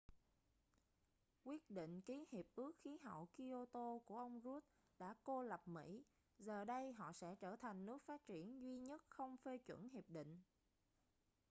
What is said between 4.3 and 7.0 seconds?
rudd đã cô lập mỹ giờ đây